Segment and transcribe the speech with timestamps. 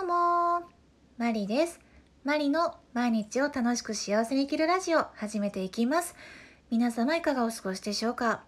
[0.00, 0.62] どうも。
[1.16, 1.80] マリです。
[2.22, 6.14] マリの毎日を楽しく幸せに生きるラジオ始めていきます。
[6.70, 8.44] 皆様いかがお過ごしでしょうか。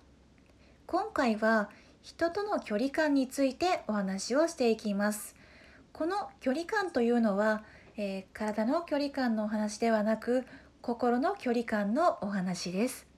[0.86, 1.68] 今回は
[2.02, 5.34] 人との距離感についてお話をしていきます。
[5.92, 7.64] この距離感というのは、
[7.96, 10.44] えー、体の距離感のお話ではなく
[10.82, 13.08] 心の距離感のお話です。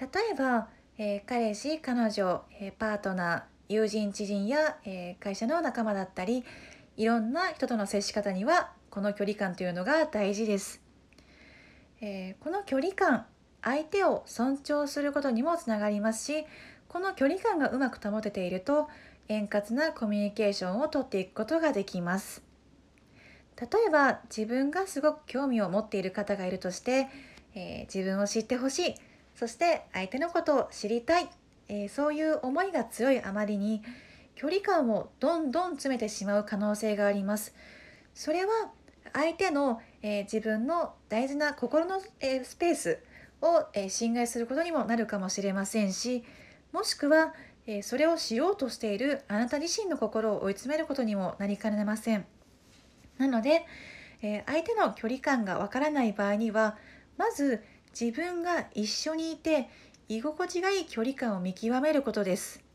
[0.00, 6.44] 例えば、えー、彼氏彼女、えー、パートナー友人知人や、えー、会社の仲間だったり
[6.96, 10.82] いろんな人との接し方にはこの距離感というのが大事です、
[12.00, 13.26] えー、この距離感
[13.62, 16.44] 相手を尊重することにもつながりますし
[16.88, 18.88] この距離感がうまく保てていると
[19.28, 22.42] 円滑なコミュニケーションをとっていくことができます。
[23.58, 27.08] 例えば自分がすごく興味を持っている方がいるとして、
[27.54, 28.94] えー、自分を知ってほしい。
[29.36, 31.30] そして相手のことを知りたい。
[31.68, 33.82] えー、そういう思いが強いあまりに
[34.42, 37.54] 距離感をどんどん詰めてしまう可能性があります。
[38.12, 38.72] それは
[39.12, 42.98] 相手の、えー、自分の大事な心の、えー、スペース
[43.40, 46.24] を、え侵害することにもなるかもしれませんし
[46.72, 47.34] もしくは、
[47.68, 52.26] えそれをしようとしているあなた自身の心を追い詰めることにもなりかねません。
[53.18, 53.64] なので、
[54.22, 56.76] え相手の距離感がわからない場合には
[57.16, 57.62] まず
[57.98, 59.68] 自分が一緒にいて
[60.08, 62.71] 居心地がいい距離感を見極めることです。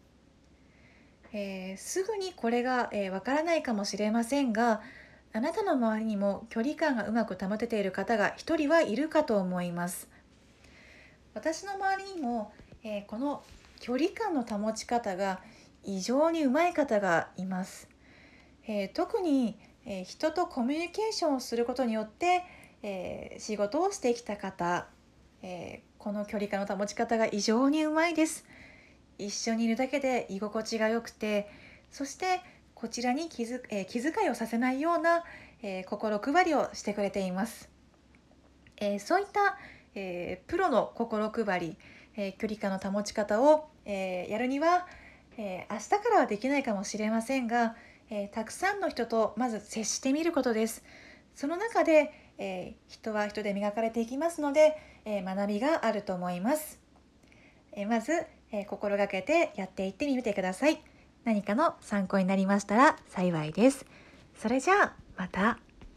[1.34, 4.82] えー、すぐにこれがわ、えー、からないかもしれませんが
[5.34, 10.10] あなたの周りにも距離感がうまく保てている方が一人はいるかと思います。
[11.34, 12.52] 私の周りにも、
[12.84, 13.44] えー、この
[13.80, 15.40] 距離感の保ち方が
[15.84, 17.88] 異常にうまい方がいます、
[18.68, 22.44] えー、特に、えー、人とコミュニケーションをすることによって、
[22.82, 24.88] え仕事をしてきた方
[25.42, 28.46] えー、この距離感の保ち方が異常にうまいです。
[29.18, 31.50] 一緒にいるだけで居心地が良くて
[31.92, 32.42] そして
[32.76, 35.24] こちらに気づ、えー、気遣いをさせないような、
[35.64, 37.70] えー、心配りをしてくれています、
[38.76, 39.58] えそういった、
[39.96, 41.78] えプロの心配り、
[42.16, 44.86] え距離感の保ち方を、えやるには、
[45.38, 47.76] え明日からはできないかもしれませんが、
[48.12, 50.84] えたくさんの人とまず接してみることです
[51.36, 56.80] その中で、え人は人で磨かれていきますので、え学びがあると思います。
[57.72, 60.82] えまず、え心がけてやっていってみてください。
[61.24, 63.86] 何かの参考になりましたら幸いです。
[64.36, 65.67] それじゃあまた。